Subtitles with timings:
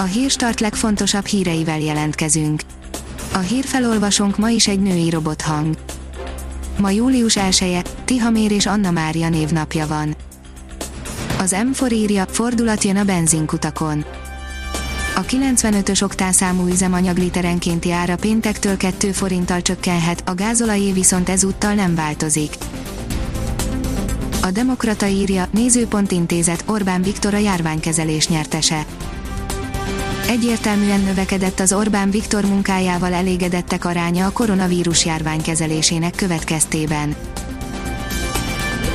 [0.00, 2.62] A hírstart legfontosabb híreivel jelentkezünk.
[3.32, 5.76] A hírfelolvasónk ma is egy női robothang.
[6.76, 10.16] Ma július 1 Tihamér és Anna Mária névnapja van.
[11.38, 14.04] Az M4 írja, fordulat jön a benzinkutakon.
[15.16, 21.94] A 95-ös oktánszámú üzemanyag literenkénti ára péntektől 2 forinttal csökkenhet, a gázolajé viszont ezúttal nem
[21.94, 22.54] változik.
[24.42, 28.86] A Demokrata írja, nézőpont intézet Orbán Viktor a járványkezelés nyertese.
[30.28, 37.16] Egyértelműen növekedett az Orbán Viktor munkájával elégedettek aránya a koronavírus járvány kezelésének következtében.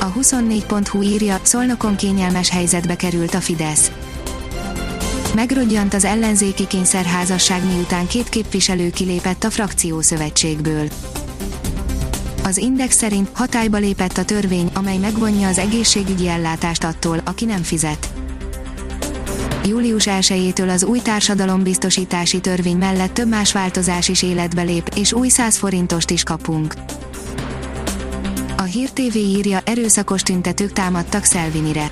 [0.00, 3.90] A 24.hu írja, Szolnokon kényelmes helyzetbe került a Fidesz.
[5.34, 10.88] Megrodjant az ellenzéki kényszerházasság miután két képviselő kilépett a frakciószövetségből.
[12.44, 17.62] Az Index szerint hatályba lépett a törvény, amely megvonja az egészségügyi ellátást attól, aki nem
[17.62, 18.08] fizet.
[19.68, 25.28] Július 1-től az új társadalombiztosítási törvény mellett több más változás is életbe lép, és új
[25.28, 26.74] 100 forintost is kapunk.
[28.56, 31.90] A Hír TV írja, erőszakos tüntetők támadtak Szelvinire.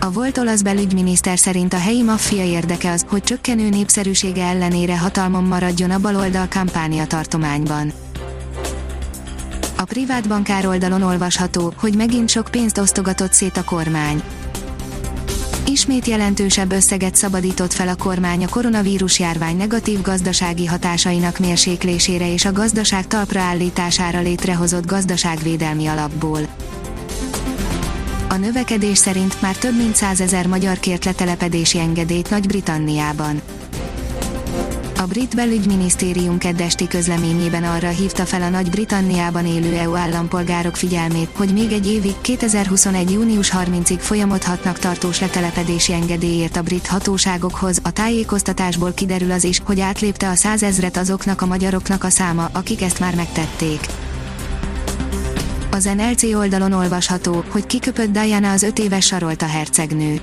[0.00, 5.44] A volt olasz belügyminiszter szerint a helyi maffia érdeke az, hogy csökkenő népszerűsége ellenére hatalmon
[5.44, 7.92] maradjon a baloldal kampánia tartományban.
[9.76, 14.22] A privát bankár oldalon olvasható, hogy megint sok pénzt osztogatott szét a kormány.
[15.70, 22.44] Ismét jelentősebb összeget szabadított fel a kormány a koronavírus járvány negatív gazdasági hatásainak mérséklésére és
[22.44, 26.40] a gazdaság talpra állítására létrehozott gazdaságvédelmi alapból.
[28.28, 33.40] A növekedés szerint már több mint százezer magyar kért letelepedési engedélyt Nagy-Britanniában.
[35.08, 41.72] Brit belügyminisztérium keddesti közleményében arra hívta fel a Nagy-Britanniában élő EU állampolgárok figyelmét, hogy még
[41.72, 43.10] egy évig 2021.
[43.10, 47.80] június 30-ig folyamodhatnak tartós letelepedési engedélyért a brit hatóságokhoz.
[47.82, 52.82] A tájékoztatásból kiderül az is, hogy átlépte a százezret azoknak a magyaroknak a száma, akik
[52.82, 53.80] ezt már megtették.
[55.70, 60.20] Az NLC oldalon olvasható, hogy kiköpött Diana az öt éves Sarolta hercegnő.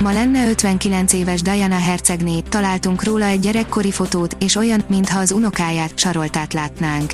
[0.00, 5.32] Ma lenne 59 éves Diana hercegné, találtunk róla egy gyerekkori fotót, és olyan, mintha az
[5.32, 7.12] unokáját, Saroltát látnánk.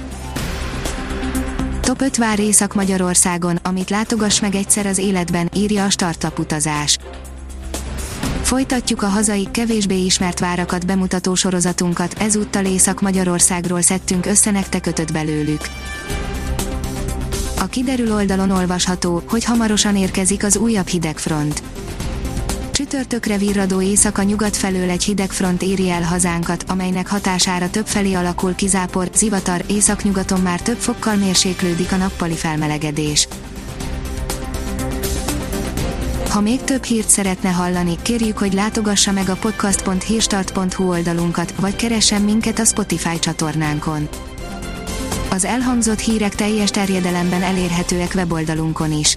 [1.80, 6.98] Top 5 vár Észak-Magyarországon, amit látogass meg egyszer az életben, írja a Startup utazás.
[8.42, 15.60] Folytatjuk a hazai, kevésbé ismert várakat bemutató sorozatunkat, ezúttal Észak-Magyarországról szedtünk össze nektek ötöt belőlük.
[17.58, 21.62] A kiderül oldalon olvasható, hogy hamarosan érkezik az újabb hidegfront.
[22.90, 29.10] Csütörtökre virradó éjszaka nyugat felől egy hidegfront éri el hazánkat, amelynek hatására többfelé alakul kizápor,
[29.14, 33.28] zivatar, északnyugaton már több fokkal mérséklődik a nappali felmelegedés.
[36.28, 42.22] Ha még több hírt szeretne hallani, kérjük, hogy látogassa meg a podcast.hírstart.hu oldalunkat, vagy keressen
[42.22, 44.08] minket a Spotify csatornánkon.
[45.30, 49.16] Az elhangzott hírek teljes terjedelemben elérhetőek weboldalunkon is.